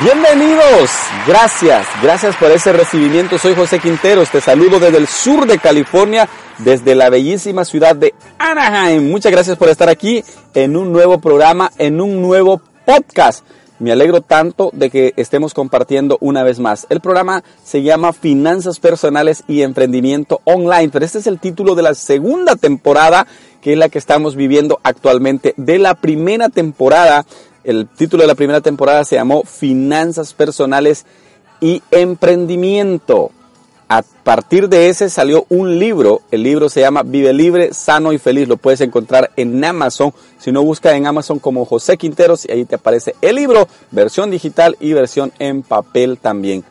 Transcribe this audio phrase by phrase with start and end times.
[0.00, 0.92] Bienvenidos,
[1.26, 3.36] gracias, gracias por ese recibimiento.
[3.36, 8.14] Soy José Quinteros, te saludo desde el sur de California, desde la bellísima ciudad de
[8.38, 9.10] Anaheim.
[9.10, 10.22] Muchas gracias por estar aquí
[10.54, 13.44] en un nuevo programa, en un nuevo podcast.
[13.80, 16.86] Me alegro tanto de que estemos compartiendo una vez más.
[16.90, 21.82] El programa se llama Finanzas Personales y Emprendimiento Online, pero este es el título de
[21.82, 23.26] la segunda temporada,
[23.60, 25.54] que es la que estamos viviendo actualmente.
[25.56, 27.24] De la primera temporada
[27.68, 31.04] el título de la primera temporada se llamó Finanzas Personales
[31.60, 33.30] y Emprendimiento.
[33.90, 38.18] A partir de ese salió un libro, el libro se llama Vive Libre, Sano y
[38.18, 42.52] Feliz, lo puedes encontrar en Amazon, si no busca en Amazon como José Quinteros y
[42.52, 46.64] ahí te aparece el libro, versión digital y versión en papel también.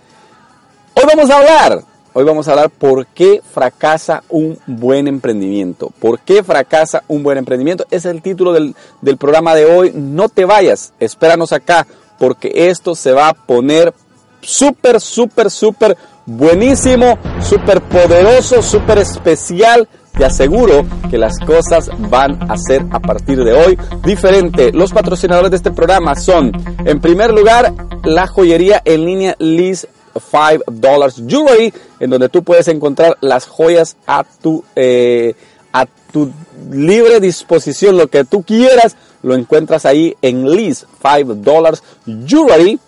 [0.96, 1.84] Hoy vamos a hablar
[2.20, 5.92] Hoy vamos a hablar por qué fracasa un buen emprendimiento.
[6.00, 7.86] ¿Por qué fracasa un buen emprendimiento?
[7.92, 8.74] Es el título del,
[9.20, 9.92] programa de hoy.
[9.94, 11.86] No te vayas, espéranos acá
[12.18, 13.94] porque esto se va a poner
[14.42, 19.88] súper, súper, súper buenísimo, súper poderoso, súper especial.
[20.18, 24.72] Te aseguro que las cosas van a ser a partir de hoy diferente.
[24.72, 26.52] Los patrocinadores de este programa son,
[26.84, 29.88] en primer lugar, la joyería en línea Liz
[30.20, 35.34] $5 Jewelry, en donde tú puedes encontrar las joyas a tu, eh,
[35.74, 36.32] a tu
[36.72, 41.82] libre disposición, lo que tú quieras, lo encuentras ahí en Liz $5
[42.26, 42.80] Jewelry.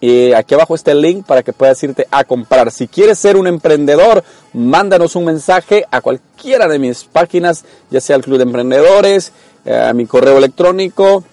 [0.00, 2.70] Y aquí abajo está el link para que puedas irte a comprar.
[2.70, 8.14] Si quieres ser un emprendedor, mándanos un mensaje a cualquiera de mis páginas, ya sea
[8.14, 9.32] el Club de Emprendedores,
[9.64, 11.24] eh, a mi correo electrónico,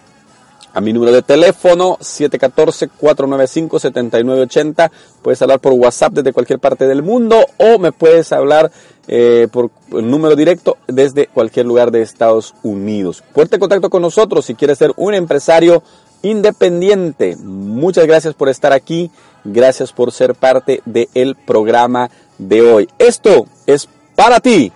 [0.76, 4.92] a mi número de teléfono 714-495-7980.
[5.22, 8.70] Puedes hablar por WhatsApp desde cualquier parte del mundo o me puedes hablar
[9.08, 13.24] eh, por el número directo desde cualquier lugar de Estados Unidos.
[13.34, 15.82] Fuerte contacto con nosotros si quieres ser un empresario
[16.24, 17.38] independiente.
[17.38, 19.10] Muchas gracias por estar aquí.
[19.46, 22.90] Gracias por ser parte del programa de hoy.
[23.00, 24.74] Esto es para ti.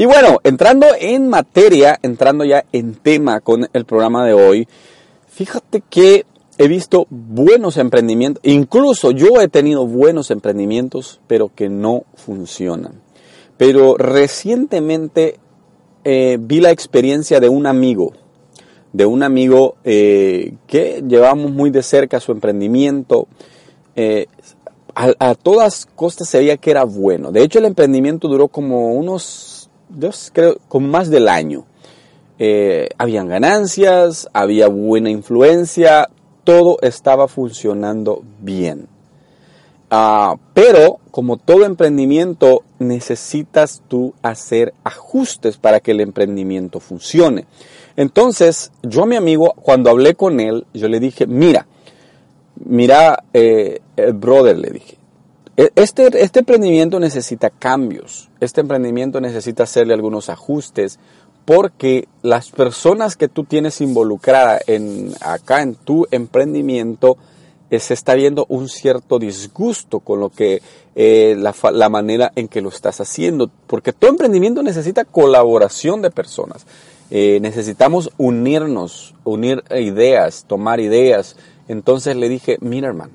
[0.00, 4.68] Y bueno, entrando en materia, entrando ya en tema con el programa de hoy,
[5.26, 6.24] fíjate que
[6.56, 12.92] he visto buenos emprendimientos, incluso yo he tenido buenos emprendimientos, pero que no funcionan.
[13.56, 15.40] Pero recientemente
[16.04, 18.12] eh, vi la experiencia de un amigo,
[18.92, 23.26] de un amigo eh, que llevamos muy de cerca su emprendimiento.
[23.96, 24.26] Eh,
[24.94, 27.32] a, a, todas costas se veía que era bueno.
[27.32, 29.57] De hecho, el emprendimiento duró como unos
[29.96, 31.64] yo creo, con más del año.
[32.38, 36.08] Eh, habían ganancias, había buena influencia,
[36.44, 38.86] todo estaba funcionando bien.
[39.90, 47.46] Ah, pero como todo emprendimiento necesitas tú hacer ajustes para que el emprendimiento funcione.
[47.96, 51.66] Entonces yo a mi amigo cuando hablé con él yo le dije mira,
[52.62, 53.80] mira eh,
[54.14, 54.97] brother le dije
[55.74, 61.00] este, este emprendimiento necesita cambios, este emprendimiento necesita hacerle algunos ajustes
[61.44, 67.16] porque las personas que tú tienes involucrada en, acá en tu emprendimiento
[67.70, 70.62] eh, se está viendo un cierto disgusto con lo que
[70.94, 76.66] eh, la, manera en que lo estás haciendo, porque todo emprendimiento necesita colaboración de personas.
[77.10, 81.36] Eh, necesitamos unirnos, unir ideas, tomar ideas.
[81.66, 83.12] Entonces le dije, mira hermano,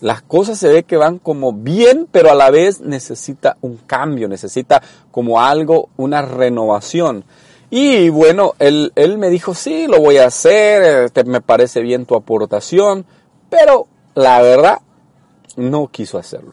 [0.00, 4.28] las cosas se ve que van como bien, pero a la vez necesita un cambio,
[4.28, 7.24] necesita como algo, una renovación.
[7.70, 12.06] Y bueno, él, él me dijo, sí, lo voy a hacer, este, me parece bien
[12.06, 13.04] tu aportación,
[13.50, 14.78] pero la verdad
[15.56, 16.52] no quiso hacerlo,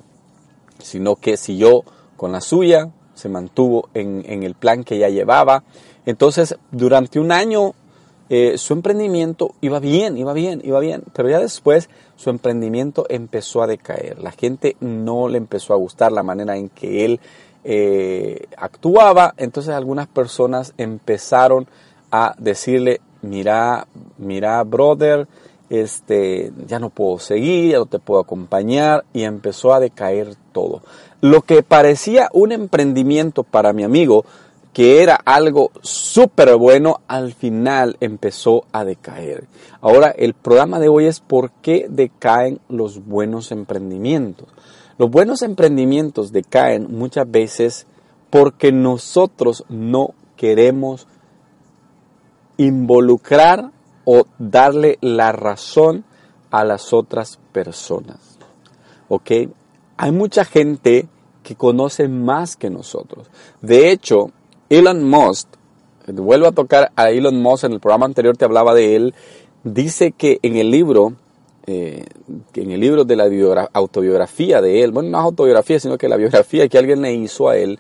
[0.82, 1.84] sino que siguió
[2.18, 5.64] con la suya, se mantuvo en, en el plan que ya llevaba.
[6.06, 7.76] Entonces, durante un año
[8.30, 13.62] eh, su emprendimiento iba bien, iba bien, iba bien, pero ya después su emprendimiento empezó
[13.62, 14.20] a decaer.
[14.20, 17.20] La gente no le empezó a gustar la manera en que él
[17.64, 21.68] eh, actuaba, entonces algunas personas empezaron
[22.12, 23.88] a decirle, mira,
[24.18, 25.28] mira, brother,
[25.70, 30.82] este, ya no puedo seguir, ya no te puedo acompañar, y empezó a decaer todo.
[31.22, 34.26] Lo que parecía un emprendimiento para mi amigo,
[34.76, 39.48] que era algo súper bueno, al final empezó a decaer.
[39.80, 44.50] Ahora, el programa de hoy es por qué decaen los buenos emprendimientos.
[44.98, 47.88] Los buenos emprendimientos decaen muchas veces
[48.30, 51.08] porque nosotros no queremos
[52.58, 53.72] involucrar
[54.04, 56.04] o darle la razón
[56.52, 58.38] a las otras personas.
[59.08, 59.32] ¿Ok?
[59.96, 61.08] Hay mucha gente
[61.44, 63.30] que conoce más que nosotros.
[63.62, 64.32] De hecho,
[64.70, 65.48] Elon Musk,
[66.08, 69.14] vuelvo a tocar a Elon Musk, en el programa anterior te hablaba de él,
[69.64, 71.14] dice que en el libro,
[71.68, 72.06] eh,
[72.54, 76.18] en el libro de la autobiografía de él, bueno, no es autobiografía, sino que la
[76.18, 77.80] biografía que alguien le hizo a él,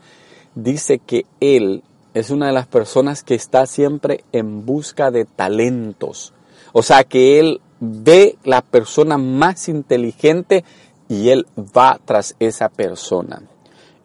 [0.54, 1.84] dice que él
[2.14, 6.34] es una de las personas que está siempre en busca de talentos.
[6.72, 10.64] O sea, que él ve la persona más inteligente
[11.10, 13.42] y él va tras esa persona.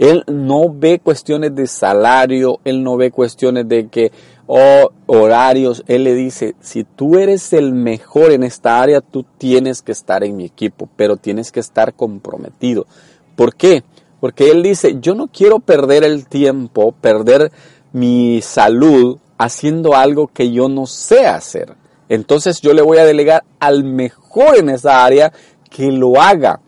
[0.01, 4.11] Él no ve cuestiones de salario, él no ve cuestiones de que,
[4.47, 5.85] oh, horarios.
[5.89, 10.25] Él le dice, si tú eres el mejor en esta área, tú tienes que estar
[10.25, 12.87] en mi equipo, pero tienes que estar comprometido.
[13.37, 13.85] ¿Por qué?
[14.21, 17.53] Porque él dice, yo no quiero perder el tiempo, perder
[17.93, 21.75] mi salud haciendo algo que yo no sé hacer.
[22.09, 25.31] Entonces yo le voy a delegar al mejor en esa área
[25.69, 26.61] que lo haga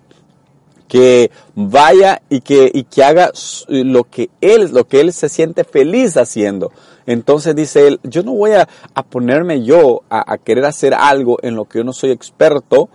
[0.93, 3.33] que vaya y que, y que haga
[3.69, 6.71] lo que él, lo que él se siente feliz haciendo.
[7.07, 8.69] Entonces dice él, yo no voy a,
[9.09, 12.91] ponerme yo a, querer hacer algo en lo que yo no soy experto,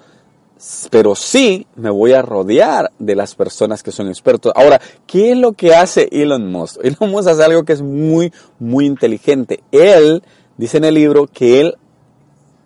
[0.92, 4.54] pero sí me voy a rodear de las personas que son expertos.
[4.56, 6.78] Ahora, ¿qué es lo que hace Elon Musk?
[6.84, 9.64] Elon Musk hace algo que es muy, muy inteligente.
[9.72, 10.22] Él,
[10.56, 11.78] dice en el libro, que él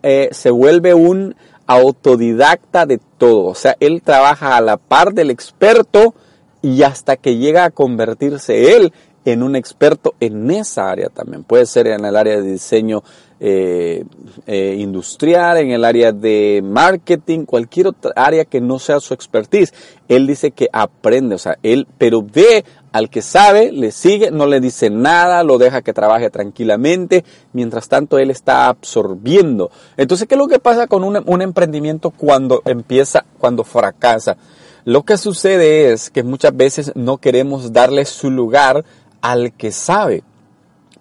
[0.04, 1.36] eh, se vuelve un
[1.68, 3.46] autodidacta de todo.
[3.46, 6.16] O sea, él trabaja a la par del experto
[6.64, 8.92] y hasta que llega a convertirse él
[9.26, 11.44] en un experto en esa área también.
[11.44, 13.04] Puede ser en el área de diseño
[13.44, 14.04] eh,
[14.46, 19.74] eh, industrial, en el área de marketing, cualquier otra área que no sea su expertise.
[20.08, 24.46] Él dice que aprende, o sea, él, pero ve al que sabe, le sigue, no
[24.46, 27.24] le dice nada, lo deja que trabaje tranquilamente,
[27.54, 29.72] mientras tanto él está absorbiendo.
[29.98, 34.38] Entonces, ¿qué es lo que pasa con un, un emprendimiento cuando empieza, cuando fracasa?
[34.84, 38.84] Lo que sucede es que muchas veces no queremos darle su lugar
[39.22, 40.24] al que sabe,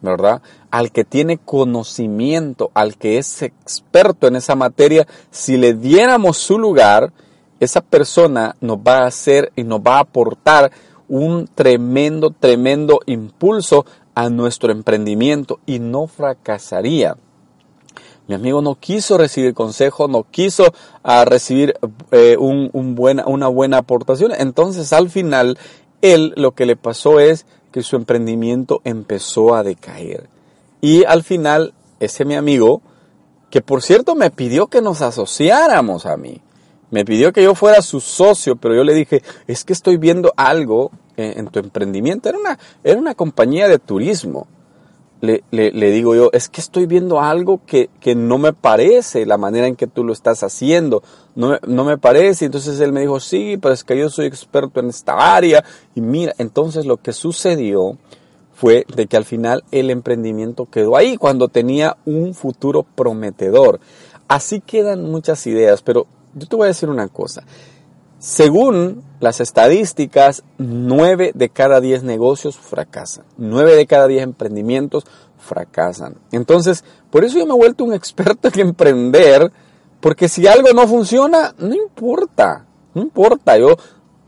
[0.01, 0.43] ¿verdad?
[0.71, 6.59] Al que tiene conocimiento, al que es experto en esa materia, si le diéramos su
[6.59, 7.13] lugar,
[7.61, 10.71] esa persona nos va a hacer y nos va a aportar
[11.09, 13.85] un tremendo, tremendo impulso
[14.15, 17.17] a nuestro emprendimiento y no fracasaría.
[18.31, 20.73] Mi amigo no quiso recibir consejo, no quiso
[21.03, 21.75] ah, recibir
[22.13, 24.31] eh, un, buena, una buena aportación.
[24.39, 25.59] Entonces al final,
[26.01, 30.29] él lo que le pasó es que su emprendimiento empezó a decaer.
[30.81, 32.83] Y al final, ese mi amigo,
[33.51, 36.41] que por cierto me pidió que nos asociáramos a mí,
[36.91, 40.33] me pidió que yo fuera su socio, pero yo le dije, es que estoy viendo
[40.37, 42.29] algo en, tu emprendimiento.
[42.29, 44.49] Era una, era una compañía de turismo.
[45.21, 49.37] Le, le, digo yo, es que estoy viendo algo que, que, no me parece la
[49.37, 51.03] manera en que tú lo estás haciendo,
[51.35, 52.47] no, no me parece.
[52.47, 55.63] Entonces él me dijo, sí, pero es que yo soy experto en esta área.
[55.95, 57.99] Y mira, entonces lo que sucedió
[58.61, 63.81] fue de que al final el emprendimiento quedó ahí cuando tenía un futuro prometedor.
[64.29, 67.43] Así quedan muchas ideas, pero yo te voy a decir una cosa.
[68.21, 73.25] Según las estadísticas, 9 de cada 10 negocios fracasan.
[73.39, 75.05] 9 de cada 10 emprendimientos
[75.39, 76.17] fracasan.
[76.31, 79.51] Entonces, por eso yo me he vuelto un experto en emprender,
[80.01, 82.67] porque si algo no funciona, no importa.
[82.93, 83.57] No importa.
[83.57, 83.77] Yo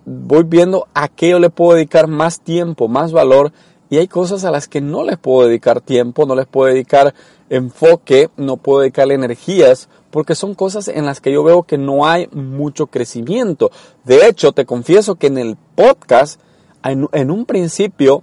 [0.06, 3.52] voy viendo a qué yo le puedo dedicar más tiempo, más valor.
[3.90, 7.12] Y hay cosas a las que no les puedo dedicar tiempo, no les puedo dedicar
[7.50, 12.06] enfoque, no puedo dedicarle energías porque son cosas en las que yo veo que no
[12.06, 13.72] hay mucho crecimiento.
[14.04, 16.38] De hecho, te confieso que en el podcast,
[16.84, 18.22] en, un principio,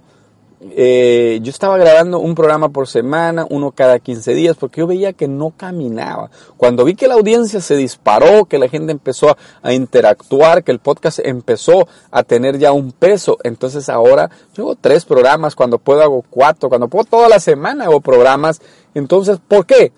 [0.60, 5.14] eh, yo estaba grabando un programa por semana, uno cada 15 días, porque yo veía
[5.14, 6.30] que no caminaba.
[6.56, 10.78] Cuando vi que la audiencia se disparó, que la gente empezó a, interactuar, que el
[10.78, 16.02] podcast empezó a tener ya un peso, entonces ahora yo hago tres programas, cuando puedo
[16.02, 18.62] hago cuatro, cuando puedo toda la semana hago programas.
[18.94, 19.92] Entonces, ¿por qué?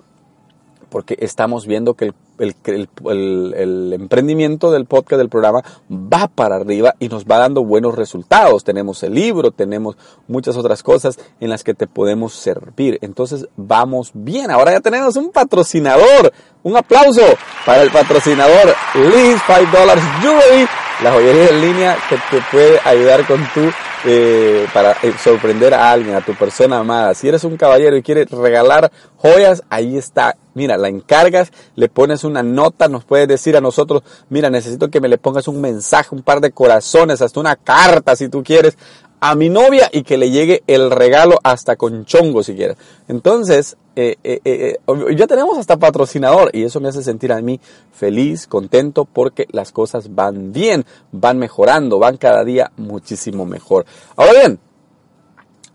[0.92, 7.24] Porque estamos viendo que el emprendimiento del podcast, del programa, va para arriba y nos
[7.24, 8.62] va dando buenos resultados.
[8.62, 9.96] Tenemos el libro, tenemos
[10.28, 12.98] muchas otras cosas en las que te podemos servir.
[13.00, 14.50] Entonces vamos bien.
[14.50, 16.32] Ahora ya tenemos un patrocinador.
[16.62, 17.22] Un aplauso
[17.66, 20.68] para el patrocinador Liz $5 Jewelry,
[21.02, 23.70] la joyería en línea que te puede ayudar con tu
[24.04, 27.14] eh, para eh, sorprender a alguien, a tu persona amada.
[27.14, 30.36] Si eres un caballero y quieres regalar joyas, ahí está.
[30.54, 35.00] Mira, la encargas, le pones una nota, nos puedes decir a nosotros, mira, necesito que
[35.00, 38.76] me le pongas un mensaje, un par de corazones, hasta una carta si tú quieres,
[39.24, 42.76] a mi novia y que le llegue el regalo hasta con chongo si quieres.
[43.06, 44.78] Entonces, eh, eh, eh,
[45.14, 47.60] ya tenemos hasta patrocinador y eso me hace sentir a mí
[47.92, 53.86] feliz, contento porque las cosas van bien, van mejorando, van cada día muchísimo mejor.
[54.16, 54.58] Ahora bien,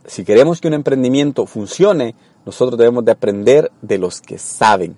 [0.06, 4.98] si queremos que un emprendimiento funcione, nosotros debemos de aprender de los que saben,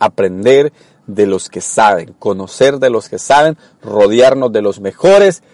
[0.00, 0.72] aprender
[1.06, 5.44] de los que saben, conocer de los que saben, rodearnos de los mejores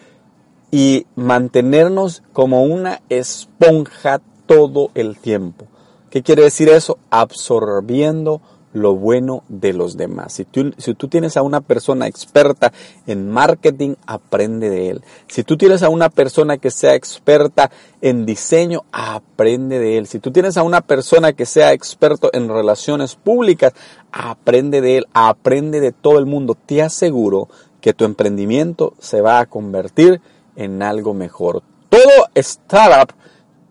[0.73, 5.67] y mantenernos como una esponja todo el tiempo.
[6.11, 6.99] ¿Qué quiere decir eso?
[7.11, 8.41] Absorbiendo
[8.73, 10.33] lo bueno de los demás.
[10.33, 12.73] Si tú, si tú tienes a una persona experta
[13.07, 15.03] en marketing, aprende de él.
[15.27, 20.07] Si tú tienes a una persona que sea experta en diseño, aprende de él.
[20.07, 23.75] Si tú tienes a una persona que sea experto en relaciones públicas,
[24.11, 26.57] aprende de él, aprende de todo el mundo.
[26.67, 27.49] Te aseguro
[27.83, 30.23] que tu emprendimiento se va a convertir
[30.57, 31.63] en algo mejor.
[31.89, 33.15] Todo startup,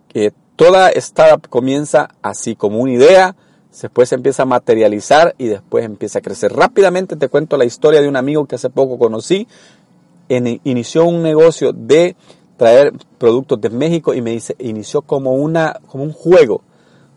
[0.07, 3.35] que toda startup comienza así como una idea,
[3.81, 6.53] después se empieza a materializar y después empieza a crecer.
[6.53, 9.47] Rápidamente te cuento la historia de un amigo que hace poco conocí.
[10.29, 12.15] inició un negocio de
[12.57, 16.61] traer productos de México y me dice, inició como, una, como un juego.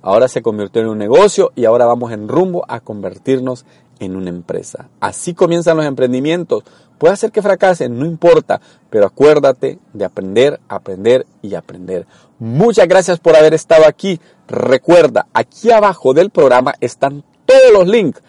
[0.01, 3.65] Ahora se convirtió en un negocio y ahora vamos en rumbo a convertirnos
[4.01, 4.89] en una empresa.
[5.01, 6.65] Así comienzan los emprendimientos.
[6.99, 8.61] Puede ser que fracasen, no importa,
[8.91, 12.07] pero acuérdate de aprender, aprender y aprender.
[12.39, 14.21] Muchas gracias por haber estado aquí.
[14.49, 18.23] Recuerda, aquí abajo del programa están todos los links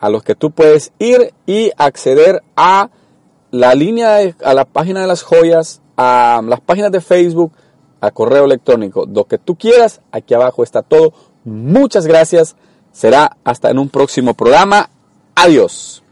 [0.00, 2.90] a los que tú puedes ir y acceder a
[3.50, 7.52] la línea, a la página de las joyas, a las páginas de Facebook,
[8.00, 11.12] a correo electrónico, lo que tú quieras, aquí abajo está todo.
[11.44, 12.56] Muchas gracias.
[12.92, 14.90] Será hasta en un próximo programa.
[15.34, 16.02] Adiós.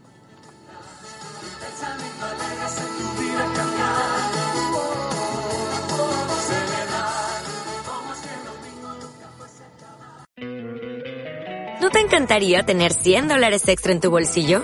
[11.81, 14.63] ¿No te encantaría tener 100 dólares extra en tu bolsillo?